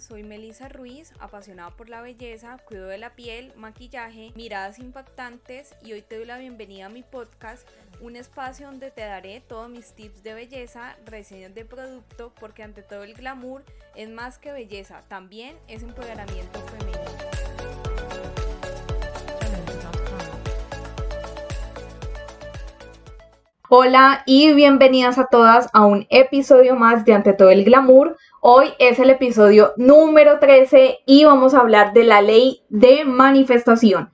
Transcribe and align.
soy 0.00 0.22
Melissa 0.22 0.68
Ruiz, 0.68 1.12
apasionada 1.20 1.70
por 1.70 1.88
la 1.88 2.02
belleza, 2.02 2.58
cuido 2.66 2.86
de 2.86 2.98
la 2.98 3.10
piel, 3.10 3.52
maquillaje, 3.56 4.32
miradas 4.34 4.78
impactantes 4.78 5.74
y 5.82 5.92
hoy 5.92 6.02
te 6.02 6.16
doy 6.16 6.26
la 6.26 6.38
bienvenida 6.38 6.86
a 6.86 6.90
mi 6.90 7.02
podcast, 7.02 7.66
un 8.00 8.16
espacio 8.16 8.66
donde 8.66 8.90
te 8.90 9.02
daré 9.02 9.40
todos 9.40 9.70
mis 9.70 9.92
tips 9.92 10.22
de 10.22 10.34
belleza, 10.34 10.96
reseñas 11.06 11.54
de 11.54 11.64
producto, 11.64 12.32
porque 12.38 12.62
ante 12.62 12.82
todo 12.82 13.04
el 13.04 13.14
glamour 13.14 13.64
es 13.94 14.08
más 14.08 14.38
que 14.38 14.52
belleza, 14.52 15.02
también 15.08 15.56
es 15.68 15.82
empoderamiento 15.82 16.60
femenino. 16.60 16.96
Hola 23.68 24.22
y 24.26 24.52
bienvenidas 24.54 25.18
a 25.18 25.26
todas 25.26 25.68
a 25.72 25.86
un 25.86 26.06
episodio 26.08 26.76
más 26.76 27.04
de 27.04 27.14
Ante 27.14 27.32
todo 27.32 27.50
el 27.50 27.64
glamour. 27.64 28.16
Hoy 28.48 28.74
es 28.78 29.00
el 29.00 29.10
episodio 29.10 29.72
número 29.76 30.38
13 30.38 31.00
y 31.04 31.24
vamos 31.24 31.52
a 31.52 31.58
hablar 31.58 31.92
de 31.92 32.04
la 32.04 32.22
ley 32.22 32.62
de 32.68 33.04
manifestación. 33.04 34.12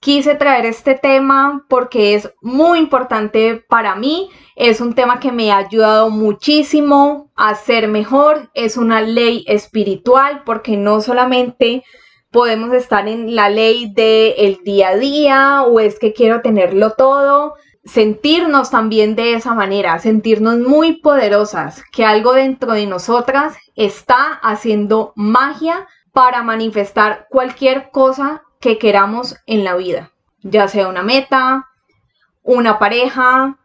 Quise 0.00 0.34
traer 0.34 0.64
este 0.64 0.94
tema 0.94 1.66
porque 1.68 2.14
es 2.14 2.32
muy 2.40 2.78
importante 2.78 3.62
para 3.68 3.94
mí, 3.94 4.30
es 4.54 4.80
un 4.80 4.94
tema 4.94 5.20
que 5.20 5.30
me 5.30 5.52
ha 5.52 5.58
ayudado 5.58 6.08
muchísimo 6.08 7.30
a 7.36 7.54
ser 7.54 7.86
mejor, 7.86 8.50
es 8.54 8.78
una 8.78 9.02
ley 9.02 9.44
espiritual 9.46 10.42
porque 10.46 10.78
no 10.78 11.02
solamente 11.02 11.84
podemos 12.30 12.72
estar 12.72 13.06
en 13.06 13.34
la 13.34 13.50
ley 13.50 13.92
del 13.92 14.56
día 14.64 14.88
a 14.88 14.96
día 14.96 15.62
o 15.64 15.80
es 15.80 15.98
que 15.98 16.14
quiero 16.14 16.40
tenerlo 16.40 16.92
todo, 16.92 17.56
sentirnos 17.86 18.70
también 18.70 19.14
de 19.14 19.34
esa 19.34 19.54
manera, 19.54 19.98
sentirnos 19.98 20.58
muy 20.58 21.00
poderosas, 21.00 21.82
que 21.92 22.04
algo 22.04 22.32
dentro 22.32 22.72
de 22.72 22.86
nosotras 22.86 23.56
está 23.76 24.32
haciendo 24.42 25.12
magia 25.14 25.86
para 26.12 26.42
manifestar 26.42 27.26
cualquier 27.30 27.90
cosa 27.90 28.42
que 28.60 28.78
queramos 28.78 29.36
en 29.46 29.64
la 29.64 29.76
vida, 29.76 30.12
ya 30.42 30.66
sea 30.66 30.88
una 30.88 31.02
meta, 31.02 31.68
una 32.42 32.78
pareja, 32.78 33.58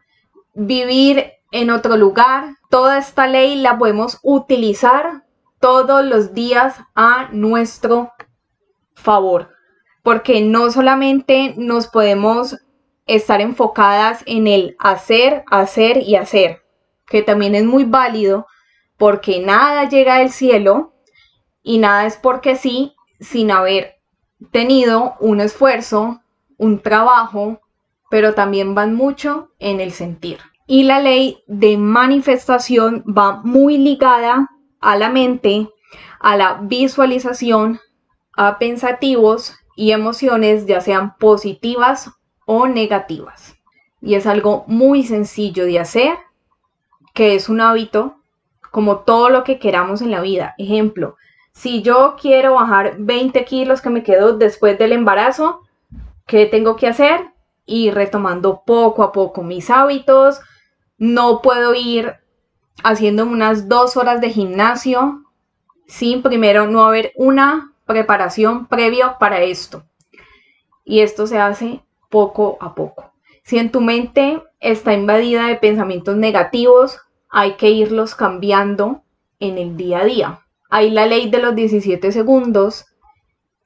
vivir 0.53 1.31
en 1.51 1.71
otro 1.71 1.97
lugar. 1.97 2.57
Toda 2.69 2.99
esta 2.99 3.27
ley 3.27 3.55
la 3.55 3.77
podemos 3.77 4.19
utilizar 4.21 5.23
todos 5.59 6.05
los 6.05 6.33
días 6.33 6.75
a 6.93 7.29
nuestro 7.31 8.11
favor, 8.93 9.49
porque 10.03 10.41
no 10.41 10.69
solamente 10.71 11.55
nos 11.57 11.87
podemos 11.87 12.57
estar 13.05 13.41
enfocadas 13.41 14.23
en 14.25 14.47
el 14.47 14.75
hacer, 14.79 15.43
hacer 15.49 15.97
y 15.97 16.15
hacer, 16.15 16.61
que 17.07 17.21
también 17.21 17.55
es 17.55 17.65
muy 17.65 17.83
válido 17.83 18.47
porque 18.97 19.39
nada 19.39 19.89
llega 19.89 20.19
del 20.19 20.31
cielo 20.31 20.93
y 21.63 21.79
nada 21.79 22.05
es 22.05 22.17
porque 22.17 22.55
sí, 22.55 22.93
sin 23.19 23.51
haber 23.51 23.95
tenido 24.51 25.15
un 25.19 25.41
esfuerzo, 25.41 26.21
un 26.57 26.79
trabajo, 26.79 27.61
pero 28.09 28.33
también 28.33 28.75
van 28.75 28.95
mucho 28.95 29.51
en 29.59 29.79
el 29.79 29.91
sentir. 29.91 30.39
Y 30.67 30.83
la 30.83 30.99
ley 30.99 31.43
de 31.47 31.77
manifestación 31.77 33.03
va 33.05 33.41
muy 33.43 33.77
ligada 33.77 34.49
a 34.79 34.95
la 34.97 35.09
mente, 35.09 35.69
a 36.19 36.37
la 36.37 36.59
visualización, 36.61 37.79
a 38.37 38.57
pensativos 38.57 39.55
y 39.75 39.91
emociones, 39.91 40.65
ya 40.65 40.81
sean 40.81 41.17
positivas 41.17 42.11
o 42.45 42.67
negativas. 42.67 43.55
Y 44.01 44.15
es 44.15 44.25
algo 44.25 44.63
muy 44.67 45.03
sencillo 45.03 45.65
de 45.65 45.79
hacer, 45.79 46.17
que 47.13 47.35
es 47.35 47.49
un 47.49 47.61
hábito 47.61 48.15
como 48.71 48.99
todo 48.99 49.29
lo 49.29 49.43
que 49.43 49.59
queramos 49.59 50.01
en 50.01 50.11
la 50.11 50.21
vida. 50.21 50.55
Ejemplo, 50.57 51.17
si 51.51 51.81
yo 51.81 52.15
quiero 52.19 52.55
bajar 52.55 52.95
20 52.97 53.43
kilos 53.45 53.81
que 53.81 53.89
me 53.89 54.03
quedo 54.03 54.37
después 54.37 54.79
del 54.79 54.93
embarazo, 54.93 55.61
¿qué 56.25 56.45
tengo 56.45 56.75
que 56.75 56.87
hacer? 56.87 57.31
Ir 57.65 57.93
retomando 57.93 58.63
poco 58.65 59.03
a 59.03 59.11
poco 59.11 59.43
mis 59.43 59.69
hábitos. 59.69 60.39
No 60.97 61.41
puedo 61.41 61.75
ir 61.75 62.15
haciendo 62.83 63.25
unas 63.25 63.67
dos 63.67 63.97
horas 63.97 64.21
de 64.21 64.29
gimnasio 64.29 65.23
sin 65.87 66.21
primero 66.21 66.67
no 66.67 66.85
haber 66.85 67.11
una 67.15 67.73
preparación 67.85 68.65
previa 68.67 69.17
para 69.17 69.41
esto. 69.41 69.83
Y 70.85 71.01
esto 71.01 71.27
se 71.27 71.37
hace 71.37 71.83
poco 72.11 72.57
a 72.59 72.75
poco. 72.75 73.11
Si 73.43 73.57
en 73.57 73.71
tu 73.71 73.81
mente 73.81 74.43
está 74.59 74.93
invadida 74.93 75.47
de 75.47 75.55
pensamientos 75.55 76.15
negativos, 76.15 76.99
hay 77.29 77.53
que 77.53 77.71
irlos 77.71 78.13
cambiando 78.13 79.01
en 79.39 79.57
el 79.57 79.75
día 79.77 79.99
a 79.99 80.05
día. 80.05 80.39
Hay 80.69 80.91
la 80.91 81.07
ley 81.07 81.29
de 81.31 81.39
los 81.39 81.55
17 81.55 82.11
segundos, 82.11 82.85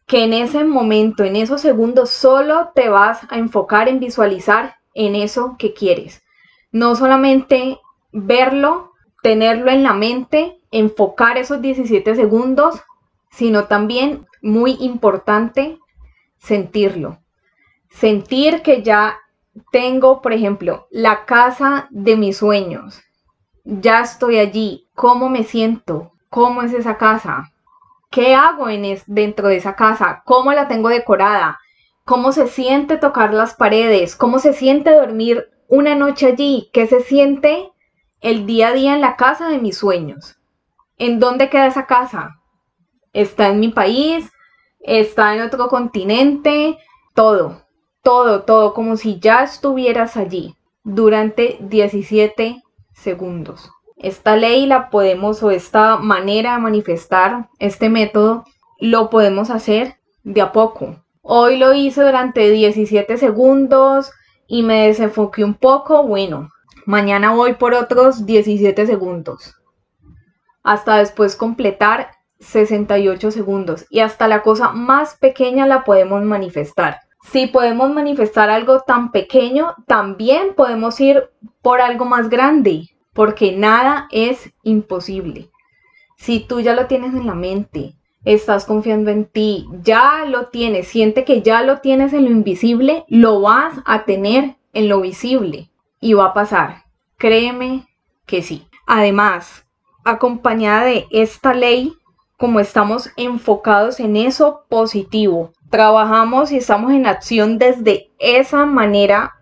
que 0.08 0.24
en 0.24 0.34
ese 0.34 0.64
momento, 0.64 1.24
en 1.24 1.36
esos 1.36 1.62
segundos, 1.62 2.12
solo 2.12 2.72
te 2.74 2.90
vas 2.90 3.22
a 3.30 3.38
enfocar 3.38 3.90
en 3.90 4.00
visualizar 4.00 4.76
en 4.94 5.16
eso 5.16 5.56
que 5.60 5.74
quieres. 5.74 6.24
No 6.72 6.96
solamente 6.96 7.80
verlo, 8.12 8.94
tenerlo 9.24 9.72
en 9.72 9.84
la 9.84 9.94
mente, 9.94 10.62
enfocar 10.72 11.38
esos 11.38 11.62
17 11.62 12.16
segundos, 12.16 12.82
sino 13.32 13.66
también, 13.66 14.26
muy 14.42 14.78
importante, 14.80 15.80
sentirlo 16.38 17.20
sentir 17.96 18.62
que 18.62 18.84
ya 18.84 19.18
tengo, 19.72 20.22
por 20.22 20.34
ejemplo, 20.34 20.88
la 20.92 21.26
casa 21.26 21.88
de 21.92 22.18
mis 22.18 22.38
sueños. 22.38 23.02
Ya 23.64 24.02
estoy 24.02 24.38
allí. 24.38 24.90
¿Cómo 24.96 25.30
me 25.30 25.44
siento? 25.44 26.12
¿Cómo 26.30 26.62
es 26.62 26.74
esa 26.74 26.98
casa? 26.98 27.54
¿Qué 28.12 28.36
hago 28.36 28.70
en 28.70 29.02
dentro 29.08 29.48
de 29.48 29.58
esa 29.58 29.76
casa? 29.76 30.24
¿Cómo 30.26 30.52
la 30.52 30.68
tengo 30.68 30.90
decorada? 30.90 31.60
¿Cómo 32.04 32.34
se 32.34 32.48
siente 32.48 32.98
tocar 32.98 33.34
las 33.34 33.56
paredes? 33.56 34.16
¿Cómo 34.16 34.40
se 34.40 34.54
siente 34.54 34.92
dormir 34.92 35.50
una 35.70 35.96
noche 35.96 36.28
allí? 36.28 36.70
¿Qué 36.74 36.88
se 36.88 37.00
siente 37.00 37.72
el 38.20 38.46
día 38.46 38.70
a 38.70 38.74
día 38.74 38.94
en 38.94 39.02
la 39.02 39.16
casa 39.16 39.48
de 39.48 39.60
mis 39.60 39.78
sueños? 39.78 40.38
¿En 40.98 41.20
dónde 41.20 41.50
queda 41.50 41.68
esa 41.68 41.86
casa? 41.86 42.42
¿Está 43.14 43.48
en 43.48 43.60
mi 43.62 43.70
país? 43.70 44.32
¿Está 44.82 45.34
en 45.34 45.42
otro 45.42 45.68
continente? 45.70 46.78
Todo 47.14 47.65
todo, 48.06 48.44
todo, 48.44 48.76
como 48.76 48.98
si 48.98 49.20
ya 49.20 49.44
estuvieras 49.44 50.16
allí 50.16 50.56
durante 50.84 51.58
17 51.60 52.62
segundos. 52.94 53.72
Esta 53.98 54.36
ley 54.36 54.68
la 54.68 54.92
podemos 54.92 55.42
o 55.42 55.50
esta 55.50 55.98
manera 55.98 56.54
de 56.54 56.62
manifestar 56.62 57.50
este 57.58 57.90
método 57.90 58.46
lo 58.80 59.10
podemos 59.10 59.50
hacer 59.50 59.96
de 60.24 60.42
a 60.42 60.52
poco. 60.52 61.04
Hoy 61.24 61.58
lo 61.58 61.74
hice 61.74 62.04
durante 62.04 62.52
17 62.52 63.18
segundos 63.18 64.12
y 64.46 64.62
me 64.62 64.86
desenfoqué 64.86 65.44
un 65.44 65.56
poco. 65.56 66.04
Bueno, 66.04 66.50
mañana 66.86 67.34
voy 67.34 67.54
por 67.54 67.74
otros 67.74 68.28
17 68.28 68.86
segundos. 68.86 69.56
Hasta 70.62 70.98
después 70.98 71.36
completar 71.36 72.12
68 72.40 73.32
segundos. 73.32 73.88
Y 73.90 74.02
hasta 74.02 74.28
la 74.28 74.44
cosa 74.44 74.70
más 74.70 75.16
pequeña 75.18 75.66
la 75.66 75.84
podemos 75.84 76.22
manifestar 76.22 77.00
si 77.32 77.48
podemos 77.48 77.92
manifestar 77.92 78.50
algo 78.50 78.82
tan 78.82 79.12
pequeño, 79.12 79.76
también 79.88 80.54
podemos 80.56 81.00
ir 81.00 81.30
por 81.62 81.82
algo 81.82 82.06
más 82.06 82.30
grande, 82.30 82.90
porque 83.14 83.52
nada 83.52 84.08
es 84.12 84.54
imposible. 84.64 85.50
Si 86.18 86.40
tú 86.40 86.60
ya 86.60 86.76
lo 86.76 86.88
tienes 86.88 87.14
en 87.14 87.26
la 87.26 87.36
mente, 87.36 87.96
estás 88.26 88.66
confiando 88.66 89.12
en 89.12 89.26
ti, 89.26 89.68
ya 89.82 90.26
lo 90.26 90.48
tienes, 90.48 90.88
siente 90.88 91.26
que 91.26 91.42
ya 91.42 91.62
lo 91.62 91.80
tienes 91.80 92.14
en 92.14 92.26
lo 92.26 92.32
invisible, 92.32 93.06
lo 93.08 93.42
vas 93.42 93.74
a 93.86 94.06
tener 94.06 94.56
en 94.74 94.90
lo 94.90 95.02
visible 95.02 95.70
y 96.00 96.14
va 96.14 96.28
a 96.28 96.34
pasar. 96.34 96.84
Créeme 97.18 97.88
que 98.26 98.42
sí. 98.42 98.68
Además, 98.88 99.66
acompañada 100.04 100.86
de 100.86 101.08
esta 101.12 101.54
ley, 101.54 101.94
como 102.38 102.60
estamos 102.60 103.10
enfocados 103.18 104.00
en 104.00 104.16
eso 104.18 104.66
positivo, 104.70 105.52
trabajamos 105.70 106.52
y 106.52 106.58
estamos 106.58 106.92
en 106.92 107.08
acción 107.08 107.58
desde 107.58 108.12
esa 108.20 108.66
manera 108.66 109.36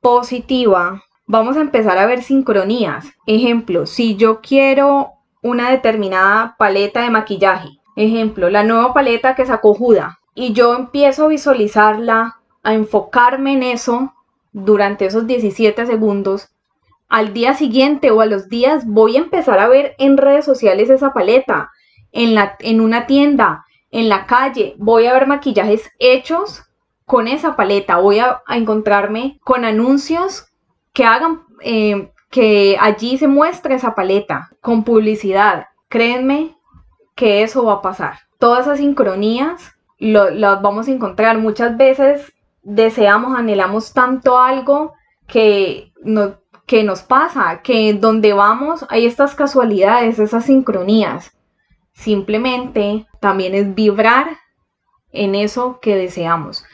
positiva, 0.00 1.02
vamos 1.26 1.56
a 1.56 1.60
empezar 1.60 1.98
a 1.98 2.06
ver 2.06 2.22
sincronías. 2.22 3.06
Ejemplo, 3.26 3.86
si 3.86 4.16
yo 4.16 4.40
quiero 4.40 5.12
una 5.42 5.70
determinada 5.70 6.56
paleta 6.58 7.02
de 7.02 7.10
maquillaje, 7.10 7.68
ejemplo, 7.96 8.50
la 8.50 8.64
nueva 8.64 8.92
paleta 8.92 9.34
que 9.34 9.46
sacó 9.46 9.74
Juda, 9.74 10.18
y 10.34 10.52
yo 10.52 10.74
empiezo 10.74 11.24
a 11.24 11.28
visualizarla, 11.28 12.36
a 12.62 12.74
enfocarme 12.74 13.52
en 13.52 13.62
eso 13.62 14.14
durante 14.52 15.06
esos 15.06 15.26
17 15.26 15.86
segundos, 15.86 16.48
al 17.08 17.34
día 17.34 17.54
siguiente 17.54 18.10
o 18.10 18.20
a 18.20 18.26
los 18.26 18.48
días 18.48 18.86
voy 18.86 19.16
a 19.16 19.20
empezar 19.20 19.58
a 19.58 19.68
ver 19.68 19.94
en 19.98 20.16
redes 20.16 20.44
sociales 20.44 20.88
esa 20.88 21.12
paleta, 21.12 21.70
en, 22.12 22.34
la, 22.34 22.56
en 22.60 22.80
una 22.80 23.06
tienda, 23.06 23.64
en 23.90 24.08
la 24.08 24.26
calle, 24.26 24.74
voy 24.78 25.06
a 25.06 25.12
ver 25.12 25.26
maquillajes 25.26 25.90
hechos 25.98 26.62
con 27.04 27.28
esa 27.28 27.56
paleta, 27.56 27.98
voy 27.98 28.20
a, 28.20 28.42
encontrarme 28.48 29.38
con 29.42 29.64
anuncios 29.64 30.46
que 30.92 31.04
hagan 31.04 31.42
eh, 31.60 32.10
que 32.30 32.78
allí 32.80 33.18
se 33.18 33.28
muestre 33.28 33.74
esa 33.74 33.94
paleta 33.94 34.50
con 34.60 34.84
publicidad. 34.84 35.66
Créanme 35.88 36.56
que 37.14 37.42
eso 37.42 37.64
va 37.64 37.74
a 37.74 37.82
pasar. 37.82 38.20
Todas 38.38 38.66
esas 38.66 38.78
sincronías 38.78 39.74
las 39.98 40.62
vamos 40.62 40.88
a 40.88 40.90
encontrar. 40.90 41.38
Muchas 41.38 41.76
veces 41.76 42.32
deseamos, 42.62 43.38
anhelamos 43.38 43.92
tanto 43.92 44.38
algo 44.38 44.94
que, 45.26 45.92
no, 46.02 46.36
que 46.66 46.82
nos 46.84 47.02
pasa, 47.02 47.60
que 47.62 47.92
donde 47.92 48.32
vamos 48.32 48.86
hay 48.88 49.04
estas 49.04 49.34
casualidades, 49.34 50.18
esas 50.18 50.46
sincronías. 50.46 51.36
Simplemente 52.02 53.06
también 53.20 53.54
es 53.54 53.76
vibrar 53.76 54.38
en 55.12 55.36
eso 55.36 55.78
que 55.80 55.94
deseamos. 55.94 56.64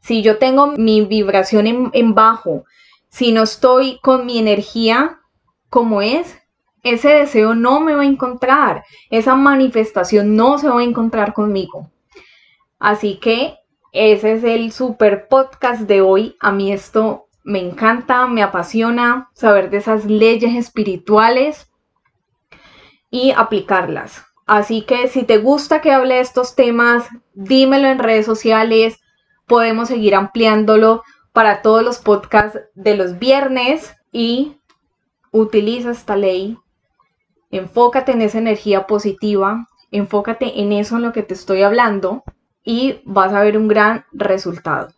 Si 0.00 0.22
yo 0.22 0.38
tengo 0.38 0.68
mi 0.78 1.02
vibración 1.02 1.90
en, 1.92 2.14
bajo, 2.14 2.64
si 3.10 3.30
no 3.30 3.42
estoy 3.42 3.98
con 4.00 4.24
mi 4.24 4.38
energía 4.38 5.20
como 5.68 6.00
es, 6.00 6.38
ese 6.82 7.10
deseo 7.10 7.54
no 7.54 7.80
me 7.80 7.94
va 7.94 8.00
a 8.00 8.06
encontrar, 8.06 8.82
esa 9.10 9.34
manifestación 9.34 10.36
no 10.36 10.56
se 10.56 10.70
va 10.70 10.80
a 10.80 10.84
encontrar 10.84 11.34
conmigo. 11.34 11.90
Así 12.78 13.18
que 13.18 13.58
ese 13.92 14.32
es 14.32 14.44
el 14.44 14.72
super 14.72 15.28
podcast 15.28 15.82
de 15.82 16.00
hoy. 16.00 16.34
A 16.40 16.50
mí 16.50 16.72
esto 16.72 17.26
me 17.44 17.58
encanta, 17.58 18.26
me 18.26 18.42
apasiona 18.42 19.28
saber 19.34 19.68
de 19.68 19.76
esas 19.76 20.06
leyes 20.06 20.54
espirituales 20.54 21.70
y 23.10 23.32
aplicarlas. 23.32 24.27
Así 24.48 24.82
que 24.82 25.08
si 25.08 25.22
te 25.22 25.38
gusta 25.38 25.80
que 25.80 25.92
hable 25.92 26.14
de 26.14 26.20
estos 26.20 26.56
temas, 26.56 27.06
dímelo 27.34 27.86
en 27.86 27.98
redes 27.98 28.26
sociales. 28.26 28.98
Podemos 29.46 29.88
seguir 29.88 30.14
ampliándolo 30.14 31.04
para 31.32 31.62
todos 31.62 31.84
los 31.84 31.98
podcasts 31.98 32.58
de 32.74 32.96
los 32.96 33.18
viernes 33.18 33.94
y 34.10 34.56
utiliza 35.30 35.90
esta 35.90 36.16
ley 36.16 36.58
Enfócate 37.50 38.12
en 38.12 38.20
esa 38.20 38.38
energía 38.38 38.86
positiva, 38.86 39.66
enfócate 39.90 40.60
en 40.60 40.72
eso 40.72 40.96
en 40.96 41.02
lo 41.02 41.12
que 41.12 41.22
te 41.22 41.32
estoy 41.32 41.62
hablando 41.62 42.22
y 42.62 43.00
vas 43.04 43.32
a 43.32 43.42
ver 43.42 43.56
un 43.56 43.68
gran 43.68 44.04
resultado. 44.12 44.88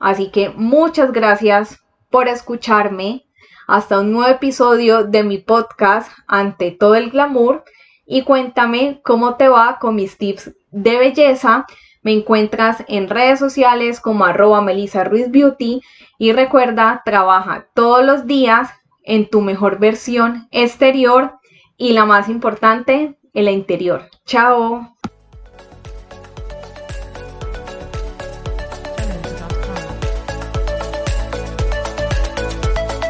Así 0.00 0.30
que 0.30 0.50
muchas 0.50 1.12
gracias 1.12 1.78
por 2.10 2.26
escucharme. 2.26 3.24
Hasta 3.68 4.00
un 4.00 4.12
nuevo 4.12 4.28
episodio 4.28 5.04
de 5.04 5.22
mi 5.22 5.38
podcast 5.38 6.10
Ante 6.26 6.72
todo 6.72 6.96
el 6.96 7.10
glamour 7.10 7.62
y 8.10 8.22
cuéntame 8.22 9.00
cómo 9.04 9.36
te 9.36 9.48
va 9.48 9.78
con 9.78 9.94
mis 9.94 10.18
tips 10.18 10.50
de 10.72 10.98
belleza. 10.98 11.64
Me 12.02 12.12
encuentras 12.12 12.82
en 12.88 13.08
redes 13.08 13.38
sociales 13.38 14.00
como 14.00 14.24
arroba 14.24 14.60
Melissa 14.60 15.04
Ruiz 15.04 15.30
Beauty 15.30 15.80
y 16.18 16.32
recuerda, 16.32 17.02
trabaja 17.04 17.68
todos 17.72 18.04
los 18.04 18.26
días 18.26 18.68
en 19.04 19.30
tu 19.30 19.42
mejor 19.42 19.78
versión 19.78 20.48
exterior 20.50 21.38
y 21.76 21.92
la 21.92 22.04
más 22.04 22.28
importante, 22.28 23.14
el 23.32 23.48
interior. 23.48 24.08
Chao. 24.26 24.99